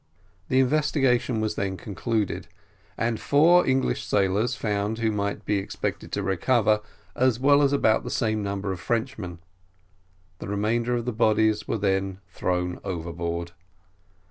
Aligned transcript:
The 0.49 0.59
investigation 0.59 1.41
was 1.41 1.53
then 1.53 1.77
continued, 1.77 2.47
and 2.97 3.19
four 3.19 3.67
English 3.67 4.03
sailors 4.03 4.55
found 4.55 4.97
who 4.97 5.11
might 5.11 5.45
be 5.45 5.57
expected 5.59 6.11
to 6.13 6.23
recover, 6.23 6.81
as 7.15 7.39
well 7.39 7.61
as 7.61 7.71
about 7.71 8.03
the 8.03 8.09
same 8.09 8.41
number 8.41 8.71
of 8.71 8.79
Frenchmen; 8.79 9.37
the 10.39 10.47
remainder 10.47 10.95
of 10.95 11.05
the 11.05 11.13
bodies 11.13 11.67
were 11.67 11.77
then 11.77 12.19
thrown 12.31 12.79
overboard. 12.83 13.51